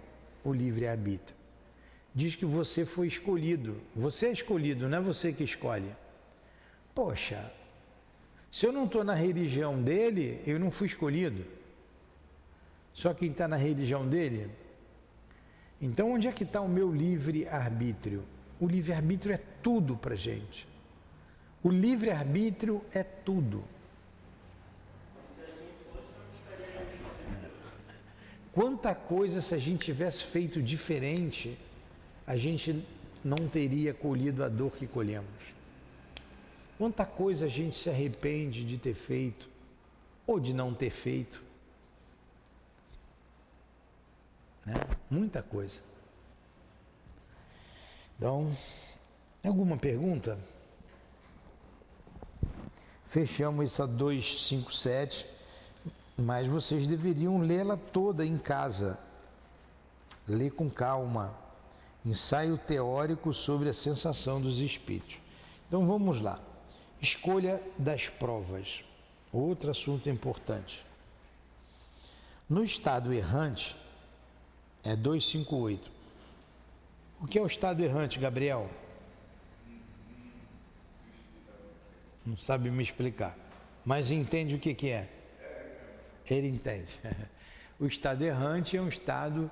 [0.44, 1.41] o livre arbítrio.
[2.14, 3.80] Diz que você foi escolhido.
[3.96, 5.90] Você é escolhido, não é você que escolhe.
[6.94, 7.50] Poxa,
[8.50, 11.46] se eu não estou na religião dele, eu não fui escolhido.
[12.92, 14.50] Só quem está na religião dele.
[15.80, 18.24] Então, onde é que está o meu livre-arbítrio?
[18.60, 20.68] O livre-arbítrio é tudo para gente.
[21.62, 23.64] O livre-arbítrio é tudo.
[28.52, 31.58] Quanta coisa se a gente tivesse feito diferente,
[32.26, 32.84] a gente
[33.24, 35.52] não teria colhido a dor que colhemos.
[36.78, 39.48] Quanta coisa a gente se arrepende de ter feito
[40.26, 41.42] ou de não ter feito.
[44.66, 44.74] Né?
[45.10, 45.80] Muita coisa.
[48.16, 48.52] Então,
[49.44, 50.38] alguma pergunta?
[53.06, 55.26] Fechamos essa 257,
[56.16, 58.98] mas vocês deveriam lê-la toda em casa.
[60.26, 61.41] Lê com calma.
[62.04, 65.18] Ensaio teórico sobre a sensação dos espíritos.
[65.68, 66.40] Então vamos lá.
[67.00, 68.84] Escolha das provas.
[69.32, 70.84] Outro assunto importante.
[72.48, 73.76] No estado errante,
[74.84, 75.90] é 258.
[77.20, 78.68] O que é o estado errante, Gabriel?
[82.26, 83.36] Não sabe me explicar.
[83.84, 85.08] Mas entende o que, que é?
[86.28, 86.98] Ele entende.
[87.80, 89.50] O estado errante é um estado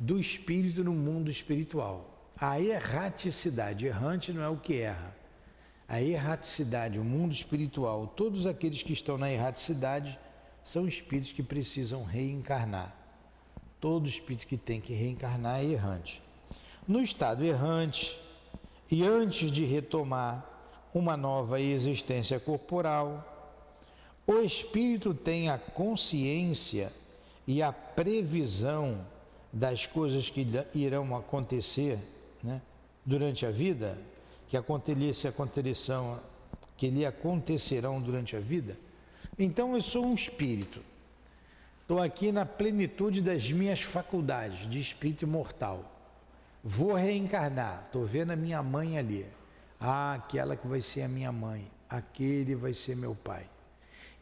[0.00, 2.30] do espírito no mundo espiritual.
[2.40, 5.14] A erraticidade, errante não é o que erra.
[5.86, 10.18] A erraticidade, o mundo espiritual, todos aqueles que estão na erraticidade
[10.64, 12.96] são espíritos que precisam reencarnar.
[13.78, 16.22] Todo espírito que tem que reencarnar é errante.
[16.88, 18.18] No estado errante,
[18.90, 20.46] e antes de retomar
[20.94, 23.26] uma nova existência corporal,
[24.26, 26.90] o espírito tem a consciência
[27.46, 29.04] e a previsão
[29.52, 31.98] das coisas que irão acontecer
[32.42, 32.60] né,
[33.04, 33.98] durante a vida,
[34.48, 36.20] que acontecerão,
[36.76, 38.76] que lhe acontecerão durante a vida.
[39.38, 40.80] Então eu sou um espírito
[41.90, 45.90] Estou aqui na plenitude das minhas faculdades de espírito imortal.
[46.62, 47.82] Vou reencarnar.
[47.86, 49.26] Estou vendo a minha mãe ali.
[49.80, 51.66] Ah, aquela que vai ser a minha mãe.
[51.88, 53.44] Aquele vai ser meu pai.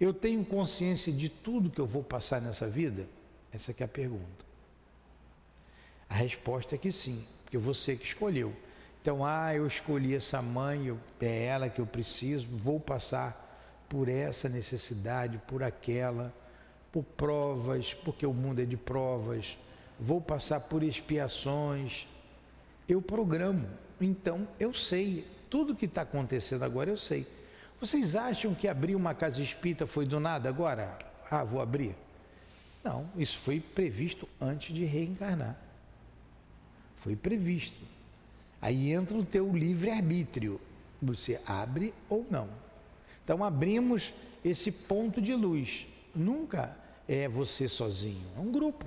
[0.01, 3.07] Eu tenho consciência de tudo que eu vou passar nessa vida?
[3.53, 4.48] Essa é a pergunta.
[6.09, 8.55] A resposta é que sim, porque você que escolheu.
[9.01, 13.47] Então, ah, eu escolhi essa mãe, é ela que eu preciso, vou passar
[13.89, 16.33] por essa necessidade, por aquela
[16.93, 19.57] por provas, porque o mundo é de provas,
[19.99, 22.07] vou passar por expiações.
[22.89, 23.69] Eu programo,
[24.01, 27.27] então eu sei, tudo que está acontecendo agora eu sei.
[27.81, 30.99] Vocês acham que abrir uma casa espírita foi do nada agora?
[31.31, 31.95] Ah, vou abrir.
[32.83, 35.57] Não, isso foi previsto antes de reencarnar.
[36.99, 37.81] Foi previsto.
[38.61, 40.61] Aí entra o teu livre-arbítrio.
[41.01, 42.49] Você abre ou não.
[43.25, 44.13] Então abrimos
[44.45, 48.85] esse ponto de luz nunca é você sozinho, é um grupo.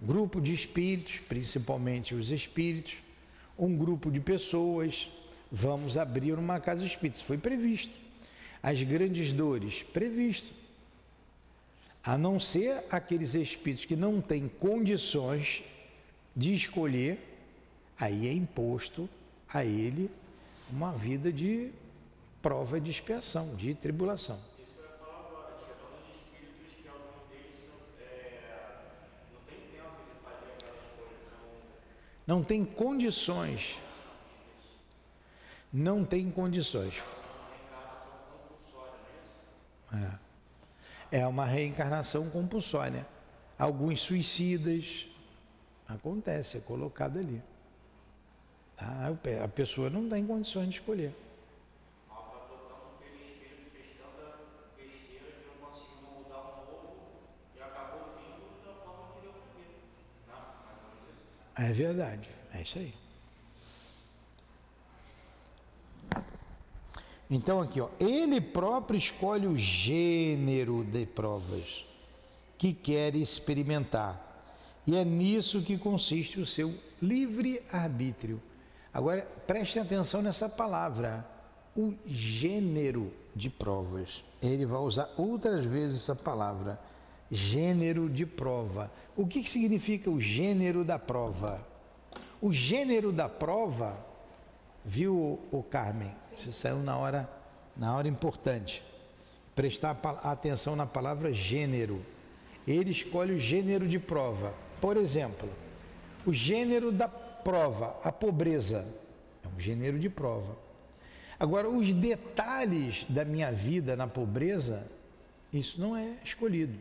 [0.00, 2.96] Grupo de espíritos, principalmente os espíritos,
[3.58, 5.10] um grupo de pessoas.
[5.52, 7.94] Vamos abrir uma casa espírita, isso foi previsto.
[8.62, 10.54] As grandes dores, previsto.
[12.02, 15.62] A não ser aqueles espíritos que não têm condições
[16.34, 17.18] de escolher,
[17.98, 19.08] aí é imposto
[19.48, 20.10] a ele
[20.70, 21.72] uma vida de
[22.40, 24.38] prova de expiação, de tribulação.
[32.30, 33.80] Não tem condições.
[35.72, 37.02] Não tem condições.
[41.12, 41.18] É.
[41.18, 43.04] é uma reencarnação compulsória.
[43.58, 45.09] Alguns suicidas.
[45.94, 47.42] Acontece, é colocado ali.
[48.76, 49.12] Tá?
[49.42, 51.14] A pessoa não tem condições de escolher.
[61.58, 62.94] É verdade, é isso aí.
[67.28, 71.84] Então aqui, ó, ele próprio escolhe o gênero de provas
[72.56, 74.29] que quer experimentar.
[74.86, 78.40] E é nisso que consiste o seu livre arbítrio.
[78.92, 81.24] Agora, preste atenção nessa palavra,
[81.76, 84.24] o gênero de provas.
[84.42, 86.80] Ele vai usar outras vezes essa palavra,
[87.30, 88.90] gênero de prova.
[89.16, 91.64] O que, que significa o gênero da prova?
[92.40, 93.98] O gênero da prova,
[94.84, 96.12] viu o Carmen?
[96.38, 97.30] Isso saiu na hora,
[97.76, 98.82] na hora importante.
[99.54, 102.04] Prestar atenção na palavra gênero.
[102.66, 104.54] Ele escolhe o gênero de prova.
[104.80, 105.48] Por exemplo,
[106.24, 108.86] o gênero da prova, a pobreza,
[109.44, 110.56] é um gênero de prova.
[111.38, 114.86] Agora, os detalhes da minha vida na pobreza,
[115.52, 116.78] isso não é escolhido.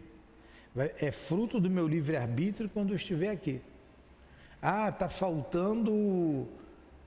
[0.99, 3.61] É fruto do meu livre-arbítrio quando eu estiver aqui.
[4.61, 6.47] Ah, está faltando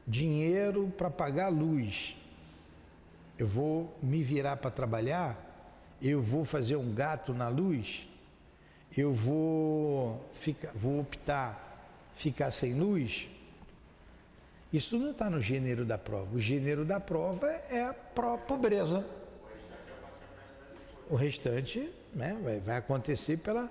[0.06, 2.16] dinheiro para pagar a luz.
[3.38, 5.38] Eu vou me virar para trabalhar?
[6.00, 8.08] Eu vou fazer um gato na luz?
[8.96, 13.28] Eu vou, ficar, vou optar ficar sem luz?
[14.72, 16.34] Isso não está no gênero da prova.
[16.34, 19.06] O gênero da prova é a pobreza.
[21.10, 23.70] O restante né, vai, vai acontecer pela,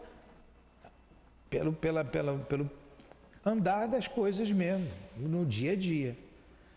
[1.49, 2.69] pelo, pela, pela, pelo
[3.43, 6.17] andar das coisas mesmo, no dia a dia.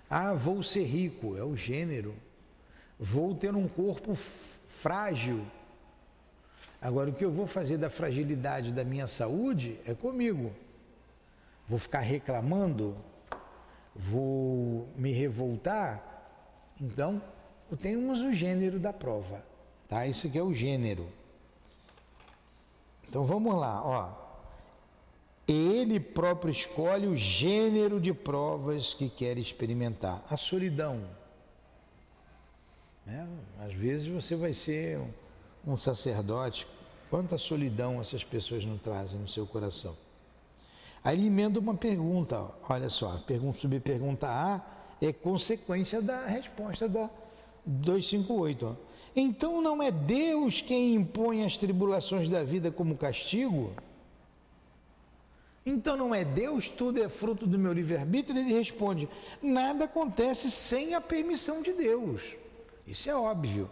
[0.08, 2.14] Ah, vou ser rico, é o gênero.
[2.98, 5.44] Vou ter um corpo frágil.
[6.84, 10.52] Agora, o que eu vou fazer da fragilidade da minha saúde é comigo.
[11.66, 12.96] Vou ficar reclamando
[13.94, 16.02] vou me revoltar,
[16.80, 17.22] então
[17.80, 19.44] temos o gênero da prova,
[19.88, 20.06] tá?
[20.06, 21.08] Isso aqui é o gênero.
[23.08, 24.24] Então vamos lá, ó.
[25.46, 30.24] Ele próprio escolhe o gênero de provas que quer experimentar.
[30.28, 31.04] A solidão.
[33.04, 33.28] Né?
[33.60, 35.00] Às vezes você vai ser
[35.66, 36.66] um sacerdote.
[37.10, 39.96] Quanta solidão essas pessoas não trazem no seu coração?
[41.02, 44.60] Aí ele emenda uma pergunta, olha só, pergunta, subpergunta A
[45.00, 47.10] é consequência da resposta da
[47.64, 48.76] 258.
[49.14, 53.72] Então não é Deus quem impõe as tribulações da vida como castigo?
[55.66, 58.38] Então não é Deus, tudo é fruto do meu livre-arbítrio?
[58.38, 59.08] Ele responde:
[59.42, 62.34] nada acontece sem a permissão de Deus.
[62.86, 63.70] Isso é óbvio.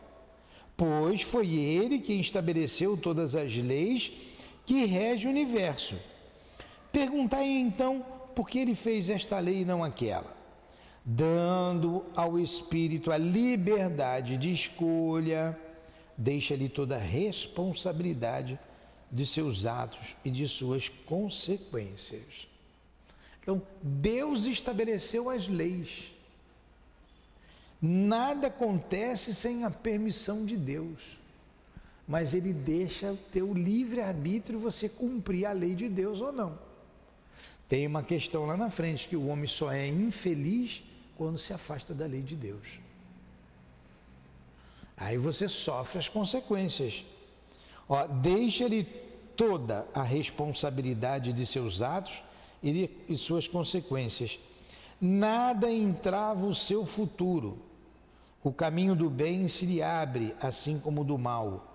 [0.82, 4.10] Pois foi Ele quem estabeleceu todas as leis
[4.66, 5.94] que regem o universo.
[6.90, 10.36] Perguntai então por que ele fez esta lei e não aquela,
[11.04, 15.56] dando ao espírito a liberdade de escolha,
[16.18, 18.58] deixa-lhe toda a responsabilidade
[19.08, 22.48] de seus atos e de suas consequências.
[23.40, 26.12] Então, Deus estabeleceu as leis.
[27.84, 31.18] Nada acontece sem a permissão de Deus.
[32.06, 36.56] Mas ele deixa o teu livre-arbítrio você cumprir a lei de Deus ou não.
[37.68, 40.84] Tem uma questão lá na frente que o homem só é infeliz
[41.16, 42.80] quando se afasta da lei de Deus.
[44.96, 47.04] Aí você sofre as consequências.
[47.88, 48.84] Ó, deixa-lhe
[49.36, 52.22] toda a responsabilidade de seus atos
[52.62, 54.38] e de e suas consequências.
[55.00, 57.58] Nada entrava o seu futuro.
[58.44, 61.68] O caminho do bem se lhe abre, assim como do mal.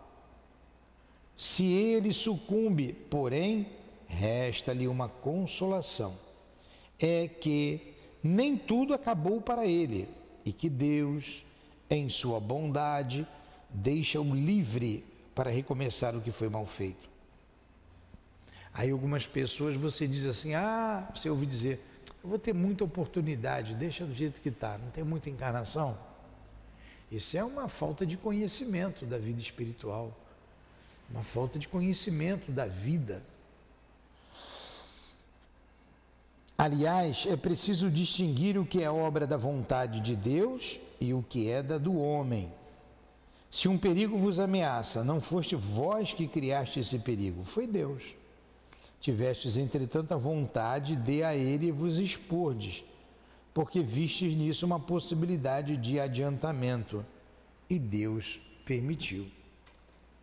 [1.38, 3.68] Se ele sucumbe, porém,
[4.08, 6.14] resta-lhe uma consolação:
[7.00, 10.10] é que nem tudo acabou para ele
[10.44, 11.46] e que Deus,
[11.90, 13.26] em sua bondade,
[13.70, 17.08] deixa-o livre para recomeçar o que foi mal feito.
[18.74, 21.80] Aí algumas pessoas você diz assim: "Ah, você ouve dizer,
[22.24, 26.07] vou ter muita oportunidade, deixa do jeito que está, não tem muita encarnação".
[27.12, 30.16] Isso é uma falta de conhecimento da vida espiritual,
[31.10, 33.24] uma falta de conhecimento da vida.
[36.58, 41.50] Aliás, é preciso distinguir o que é obra da vontade de Deus e o que
[41.50, 42.52] é da do homem.
[43.50, 48.04] Se um perigo vos ameaça, não foste vós que criaste esse perigo, foi Deus.
[49.00, 52.84] Tivestes, entretanto, a vontade de a ele vos expordes,
[53.58, 57.04] porque vistes nisso uma possibilidade de adiantamento,
[57.68, 59.26] e Deus permitiu.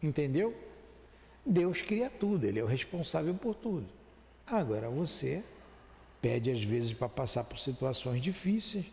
[0.01, 0.55] Entendeu?
[1.45, 3.89] Deus cria tudo, Ele é o responsável por tudo.
[4.47, 5.43] Agora você
[6.23, 8.87] pede às vezes para passar por situações difíceis.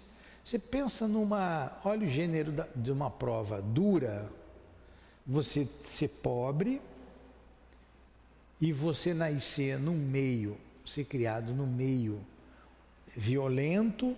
[0.44, 4.28] Você pensa numa, olha o gênero da, de uma prova dura,
[5.24, 6.82] você ser pobre
[8.60, 12.26] e você nascer num meio, ser criado num meio
[13.16, 14.18] violento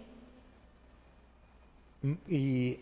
[2.28, 2.80] e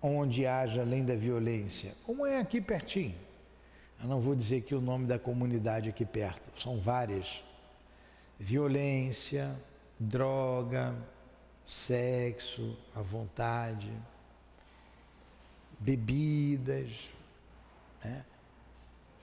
[0.00, 3.16] onde haja além da violência, como é aqui pertinho.
[4.00, 7.42] Eu não vou dizer que o nome da comunidade aqui perto, são várias
[8.38, 9.56] violência,
[9.98, 10.94] droga,
[11.66, 13.92] sexo, à vontade.
[15.80, 17.10] bebidas,
[18.04, 18.24] né?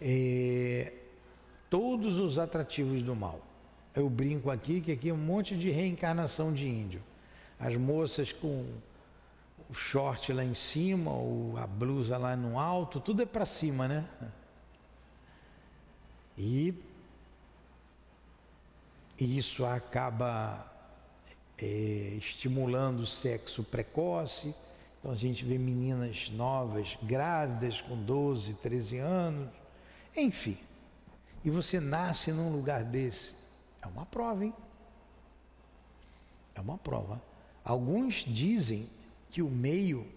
[0.01, 0.93] é,
[1.70, 3.41] todos os atrativos do mal.
[3.93, 7.01] Eu brinco aqui que aqui é um monte de reencarnação de índio.
[7.59, 8.66] As moças com
[9.70, 13.88] o short lá em cima, ou a blusa lá no alto, tudo é para cima,
[13.88, 14.07] né?
[16.38, 16.74] E
[19.20, 20.72] isso acaba
[21.57, 21.66] é,
[22.18, 24.53] estimulando o sexo precoce.
[24.99, 29.49] Então a gente vê meninas novas, grávidas, com 12, 13 anos,
[30.16, 30.57] enfim.
[31.43, 33.36] E você nasce num lugar desse.
[33.82, 34.53] É uma prova, hein?
[36.55, 37.22] É uma prova.
[37.63, 38.89] Alguns dizem
[39.30, 40.07] que o meio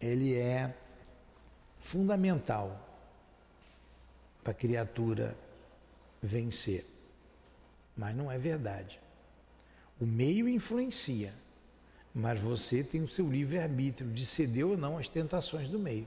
[0.00, 0.74] ele é
[1.78, 2.88] fundamental
[4.42, 5.36] para a criatura
[6.22, 6.86] vencer.
[7.96, 8.98] Mas não é verdade.
[10.00, 11.34] O meio influencia,
[12.14, 16.06] mas você tem o seu livre-arbítrio de ceder ou não às tentações do meio.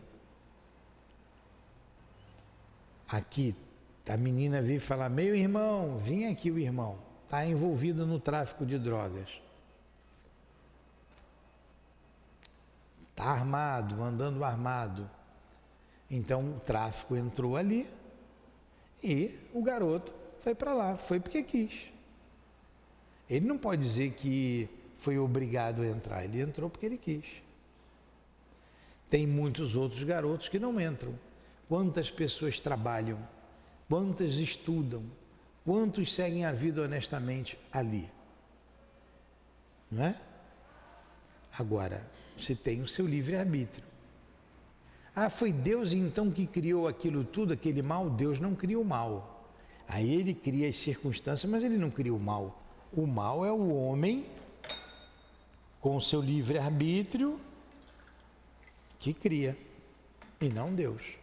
[3.07, 3.55] Aqui
[4.09, 8.79] a menina veio falar: Meu irmão, vim aqui o irmão, está envolvido no tráfico de
[8.79, 9.42] drogas.
[13.14, 15.09] Está armado, andando armado.
[16.09, 17.89] Então o tráfico entrou ali
[19.01, 21.89] e o garoto foi para lá, foi porque quis.
[23.30, 27.26] Ele não pode dizer que foi obrigado a entrar, ele entrou porque ele quis.
[29.09, 31.18] Tem muitos outros garotos que não entram.
[31.70, 33.18] Quantas pessoas trabalham
[33.93, 35.03] Quantas estudam?
[35.64, 38.09] Quantos seguem a vida honestamente ali?
[39.91, 40.20] Não é?
[41.57, 42.03] Agora,
[42.38, 43.86] você tem o seu livre-arbítrio.
[45.15, 48.09] Ah, foi Deus então que criou aquilo tudo, aquele mal?
[48.09, 49.47] Deus não criou o mal.
[49.88, 52.61] Aí ele cria as circunstâncias, mas ele não cria o mal.
[52.91, 54.25] O mal é o homem
[55.79, 57.39] com o seu livre-arbítrio
[59.03, 59.57] que cria,
[60.39, 61.17] e não Deus.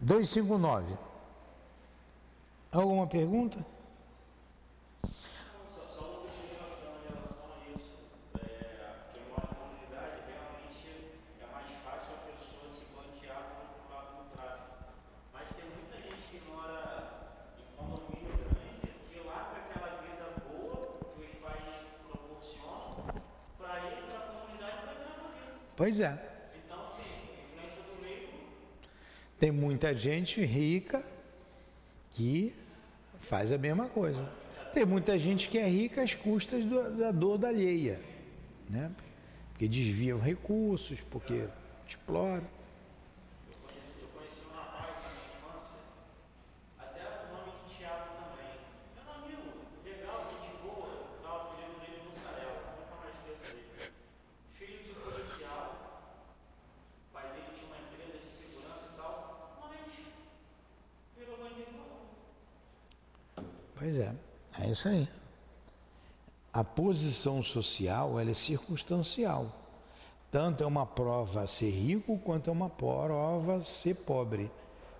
[0.00, 0.96] 259.
[2.72, 3.58] Alguma pergunta?
[25.76, 26.18] Pois é.
[26.56, 28.28] Então, sim, influência do meio.
[29.38, 29.50] Tem
[29.84, 31.04] muita gente rica
[32.10, 32.54] que
[33.20, 34.26] faz a mesma coisa.
[34.72, 38.00] Tem muita gente que é rica às custas do, da dor da alheia,
[38.70, 38.90] né?
[39.50, 41.44] Porque desviam recursos, porque
[41.86, 42.44] explora.
[63.84, 64.14] Pois é,
[64.62, 65.08] é isso aí.
[66.52, 69.60] A posição social ela é circunstancial.
[70.30, 74.50] Tanto é uma prova ser rico quanto é uma prova ser pobre.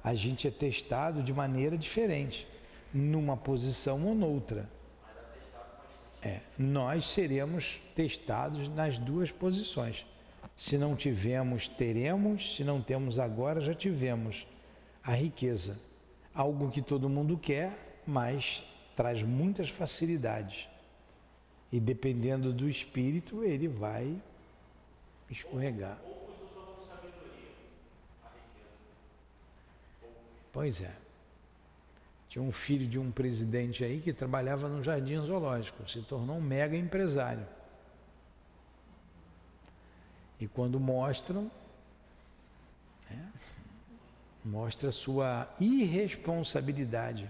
[0.03, 2.47] A gente é testado de maneira diferente,
[2.93, 4.69] numa posição ou noutra.
[6.23, 10.07] É, nós seremos testados nas duas posições.
[10.57, 14.47] Se não tivemos, teremos, se não temos agora, já tivemos
[15.03, 15.79] a riqueza.
[16.35, 18.63] Algo que todo mundo quer, mas
[18.95, 20.69] traz muitas facilidades.
[21.71, 24.21] E dependendo do espírito, ele vai
[25.29, 25.99] escorregar.
[30.53, 30.97] Pois é.
[32.29, 36.41] Tinha um filho de um presidente aí que trabalhava no jardim zoológico, se tornou um
[36.41, 37.47] mega empresário.
[40.41, 41.51] E quando mostram,
[43.11, 43.33] né,
[44.45, 47.29] mostra sua irresponsabilidade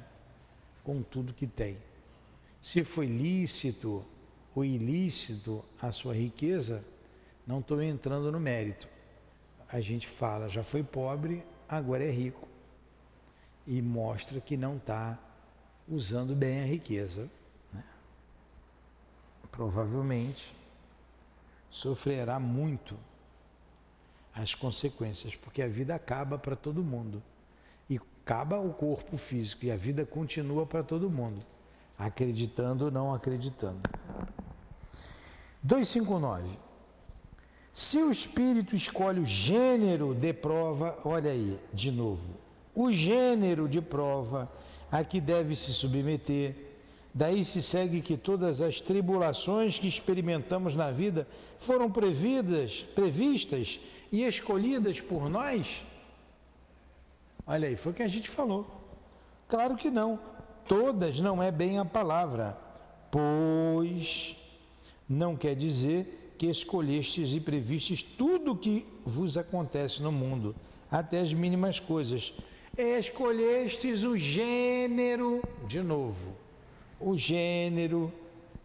[0.84, 1.78] com tudo que tem.
[2.62, 4.04] Se foi lícito
[4.54, 6.84] ou ilícito a sua riqueza,
[7.46, 8.88] não estou entrando no mérito.
[9.68, 12.46] A gente fala, já foi pobre, agora é rico.
[13.66, 15.18] E mostra que não está
[15.88, 17.28] usando bem a riqueza.
[17.72, 17.84] Né?
[19.50, 20.54] Provavelmente
[21.70, 22.96] sofrerá muito
[24.32, 27.22] as consequências, porque a vida acaba para todo mundo
[28.24, 31.44] acaba o corpo físico e a vida continua para todo mundo,
[31.98, 33.78] acreditando ou não acreditando.
[35.62, 36.48] 259.
[37.74, 42.22] Se o espírito escolhe o gênero de prova, olha aí, de novo,
[42.74, 44.50] o gênero de prova
[44.90, 46.56] a que deve se submeter,
[47.16, 53.78] Daí se segue que todas as tribulações que experimentamos na vida foram previdas, previstas
[54.10, 55.84] e escolhidas por nós?
[57.46, 58.66] Olha aí, foi o que a gente falou.
[59.48, 60.18] Claro que não.
[60.66, 62.56] Todas não é bem a palavra,
[63.10, 64.36] pois
[65.08, 70.56] não quer dizer que escolhestes e previstes tudo o que vos acontece no mundo,
[70.90, 72.32] até as mínimas coisas.
[72.76, 76.34] Escolhestes o gênero, de novo,
[76.98, 78.12] o gênero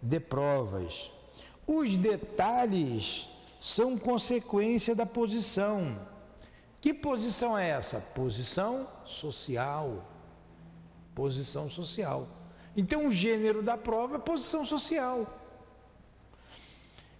[0.01, 1.11] de provas.
[1.67, 5.99] Os detalhes são consequência da posição.
[6.81, 7.99] Que posição é essa?
[7.99, 10.05] Posição social.
[11.13, 12.27] Posição social.
[12.75, 15.27] Então, o gênero da prova é posição social.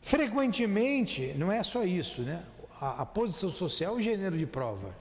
[0.01, 2.43] Frequentemente, não é só isso, né?
[2.80, 4.95] A, a posição social é o gênero de prova.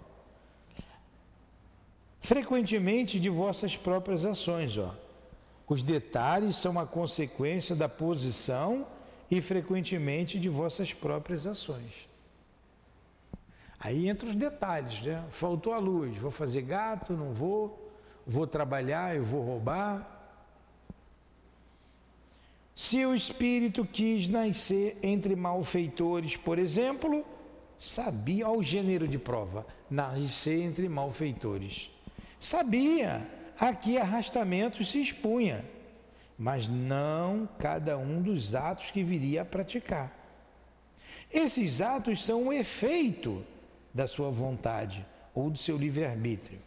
[2.20, 4.94] Frequentemente de vossas próprias ações, ó.
[5.68, 8.86] Os detalhes são a consequência da posição
[9.30, 12.08] e frequentemente de vossas próprias ações.
[13.80, 15.24] Aí entra os detalhes, né?
[15.30, 17.92] Faltou a luz, vou fazer gato, não vou,
[18.26, 20.16] vou trabalhar, eu vou roubar.
[22.74, 27.24] Se o espírito quis nascer entre malfeitores, por exemplo,
[27.78, 31.90] sabia ao gênero de prova, nascer entre malfeitores.
[32.38, 33.26] Sabia
[33.58, 35.64] a que arrastamentos se expunha,
[36.36, 40.16] mas não cada um dos atos que viria a praticar.
[41.32, 43.44] Esses atos são o efeito
[43.92, 46.60] da sua vontade ou do seu livre-arbítrio.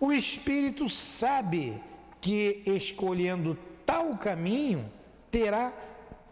[0.00, 1.80] O espírito sabe
[2.20, 4.90] que escolhendo tal caminho
[5.30, 5.72] terá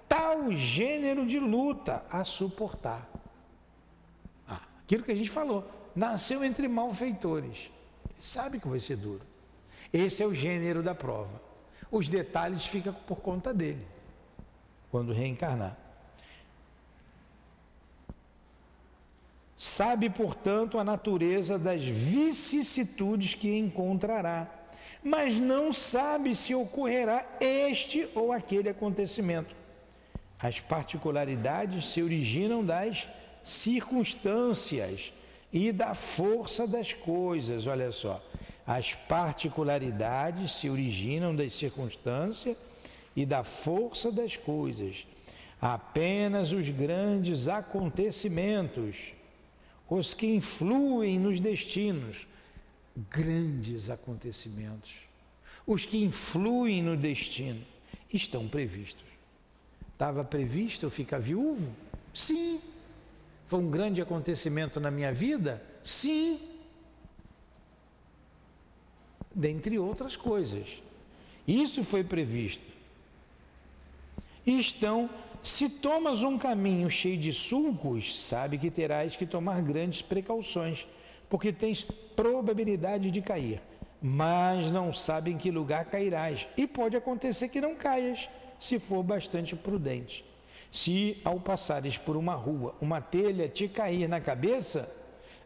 [0.08, 3.08] tal gênero de luta a suportar.
[4.48, 7.70] Ah, aquilo que a gente falou, nasceu entre malfeitores.
[8.18, 9.22] Sabe que vai ser duro.
[9.92, 11.40] Esse é o gênero da prova.
[11.90, 13.84] Os detalhes ficam por conta dele,
[14.90, 15.76] quando reencarnar.
[19.62, 24.50] Sabe, portanto, a natureza das vicissitudes que encontrará,
[25.04, 29.54] mas não sabe se ocorrerá este ou aquele acontecimento.
[30.38, 33.06] As particularidades se originam das
[33.44, 35.12] circunstâncias
[35.52, 38.18] e da força das coisas, olha só.
[38.66, 42.56] As particularidades se originam das circunstâncias
[43.14, 45.06] e da força das coisas.
[45.60, 49.19] Apenas os grandes acontecimentos,
[49.90, 52.26] os que influem nos destinos,
[53.10, 54.92] grandes acontecimentos,
[55.66, 57.62] os que influem no destino,
[58.10, 59.04] estão previstos.
[59.92, 61.70] Estava previsto eu ficar viúvo?
[62.14, 62.60] Sim.
[63.46, 65.62] Foi um grande acontecimento na minha vida?
[65.84, 66.50] Sim
[69.34, 70.82] dentre outras coisas.
[71.46, 72.64] Isso foi previsto.
[74.46, 75.08] Estão,
[75.42, 80.86] se tomas um caminho cheio de sulcos, sabe que terás que tomar grandes precauções,
[81.28, 83.62] porque tens probabilidade de cair,
[84.02, 88.28] mas não sabe em que lugar cairás, e pode acontecer que não caias,
[88.58, 90.24] se for bastante prudente.
[90.70, 94.94] Se ao passares por uma rua, uma telha te cair na cabeça,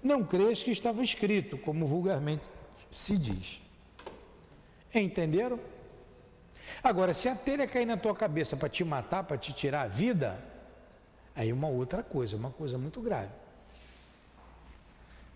[0.03, 2.45] não crês que estava escrito, como vulgarmente
[2.91, 3.61] se diz.
[4.93, 5.59] Entenderam?
[6.83, 9.89] Agora, se a telha cair na tua cabeça para te matar, para te tirar a
[9.89, 10.43] vida,
[11.35, 13.31] aí uma outra coisa, uma coisa muito grave.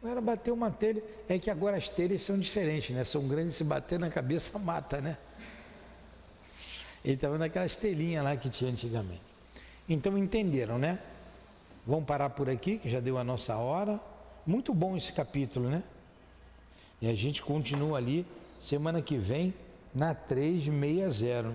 [0.03, 3.03] Agora bater uma telha, é que agora as telhas são diferentes, né?
[3.03, 5.19] São grandes, se bater na cabeça mata, né?
[7.05, 9.23] Ele estava naquelas telhinhas lá que tinha antigamente.
[9.89, 10.99] Então entenderam, né?
[11.87, 13.99] Vamos parar por aqui, que já deu a nossa hora.
[14.47, 15.83] Muito bom esse capítulo, né?
[17.01, 18.27] E a gente continua ali
[18.61, 19.55] semana que vem
[19.95, 21.53] na 360.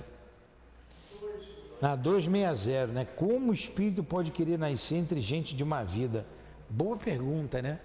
[1.81, 3.05] Na 260, né?
[3.15, 6.25] Como o espírito pode querer nascer entre gente de uma vida?
[6.69, 7.79] Boa pergunta, né?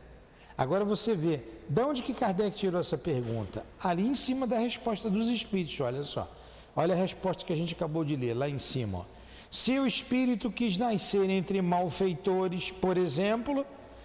[0.56, 3.64] Agora você vê, de onde que Kardec tirou essa pergunta?
[3.80, 6.28] Ali em cima da resposta dos espíritos, olha só.
[6.74, 8.98] Olha a resposta que a gente acabou de ler, lá em cima.
[8.98, 9.04] Ó.
[9.50, 13.64] Se o espírito quis nascer entre malfeitores, por exemplo,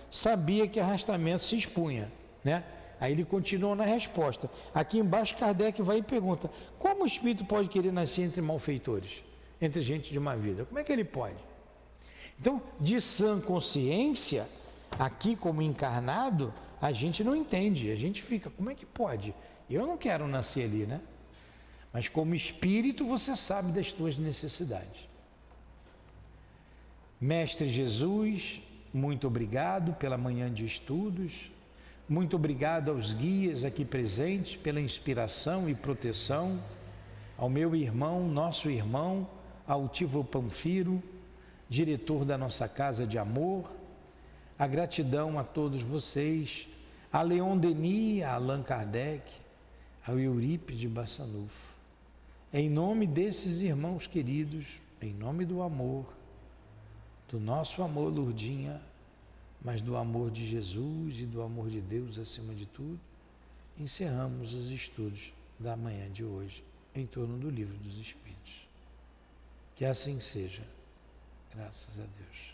[0.09, 2.11] sabia que arrastamento se expunha,
[2.43, 2.63] né?
[3.03, 4.49] Aí ele continua na resposta.
[4.73, 6.49] Aqui embaixo, Kardec vai e pergunta:
[6.79, 9.25] como o espírito pode querer nascer entre malfeitores,
[9.59, 10.63] entre gente de uma vida?
[10.63, 11.35] Como é que ele pode?
[12.39, 14.47] Então, de sã consciência,
[14.97, 19.35] aqui como encarnado, a gente não entende, a gente fica: como é que pode?
[19.69, 21.01] Eu não quero nascer ali, né?
[21.91, 25.09] Mas como espírito, você sabe das suas necessidades.
[27.19, 28.61] Mestre Jesus,
[28.93, 31.51] muito obrigado pela manhã de estudos.
[32.13, 36.61] Muito obrigado aos guias aqui presentes pela inspiração e proteção.
[37.35, 39.27] ao meu irmão, nosso irmão,
[39.67, 41.01] Altivo Panfiro,
[41.67, 43.67] diretor da nossa casa de amor,
[44.59, 46.67] a gratidão a todos vocês,
[47.11, 49.33] a Leon Denis, a Allan Kardec,
[50.05, 51.73] ao Eurípides Bassanufo.
[52.53, 56.05] Em nome desses irmãos queridos, em nome do amor,
[57.27, 58.79] do nosso amor, Lourdinha,
[59.63, 62.99] mas do amor de Jesus e do amor de Deus acima de tudo,
[63.79, 68.67] encerramos os estudos da manhã de hoje em torno do livro dos Espíritos.
[69.75, 70.63] Que assim seja,
[71.55, 72.52] graças a Deus.